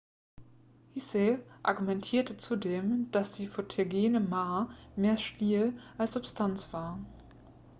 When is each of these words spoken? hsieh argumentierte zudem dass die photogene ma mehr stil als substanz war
hsieh 0.95 1.37
argumentierte 1.61 2.35
zudem 2.35 3.11
dass 3.11 3.33
die 3.33 3.45
photogene 3.45 4.19
ma 4.19 4.75
mehr 4.95 5.15
stil 5.17 5.79
als 5.99 6.13
substanz 6.15 6.73
war 6.73 6.97